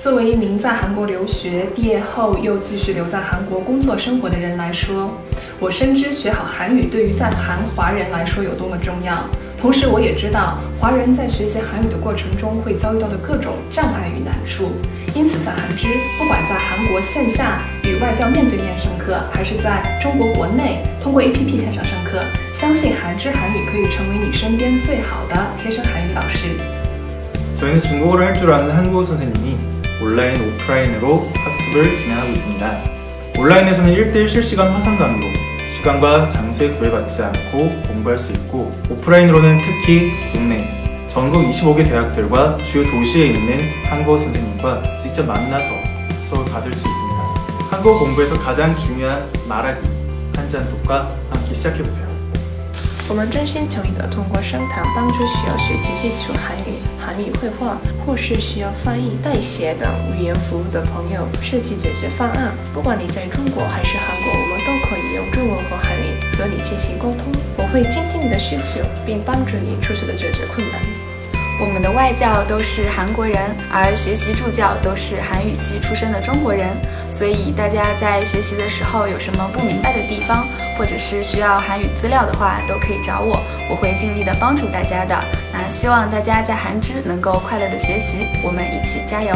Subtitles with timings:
[0.00, 5.10] 作为一名在韩国留学、毕业后又继续留在韩国工作生活的人来说，
[5.58, 9.24] 我深知学好韩语对于在韩华人来说有多么重要。
[9.58, 14.70] 同时，我也知道华人在学习韩语的过程中会遭遇到的各种障碍与难处。
[15.14, 15.88] 因此，在韩知，
[16.18, 22.20] 不管在韩国线下与外教面对面上课，还是在中国国内通过 APP 线上上课，
[22.52, 26.48] 相信韩知韩语可以成为你身边最好的贴身韩语导师。
[27.56, 29.56] 저희는 중국어를 할 줄 아는 한국어 선생님이
[30.01, 32.83] 온라인, 오프라인으로 학습을 진행하고 있습니다.
[33.37, 35.31] 온라인에서는 1대1 실시간 화상 강의로
[35.67, 40.67] 시간과 장소에 구애받지 않고 공부할 수 있고 오프라인으로는 특히 국내
[41.07, 45.69] 전국 25개 대학들과 주요 도시에 있는 한국어 선생님과 직접 만나서
[46.29, 47.21] 수업을 받을 수 있습니다.
[47.69, 49.87] 한국어 공부에서 가장 중요한 말하기,
[50.35, 52.10] 한자독과 함께 시작해보세요.
[53.09, 62.53] 我们真心诚意地通过商谈帮助需要学习基础韩语、韩语绘画或是需要翻译、代写等语言服务的朋友设计解决方案。
[62.73, 67.33] 不管你在中国还是韩国，我们都可以用中文和韩语和你进行沟通。
[67.57, 70.79] 我会倾听你的需求，并帮助你出色的解决困难。
[71.61, 76.75] 我们的外教都是韩国人，而学习助教都是韩语系出身的中国人，
[77.07, 83.39] 所以大家在学习的时候有什么不明白的地方，或者是需要韩语资料的话，都可以找我，
[83.69, 85.15] 我会尽力的帮助大家的。
[85.53, 89.35] 那希望大家在韩之能够快乐的学习，我们一起加油。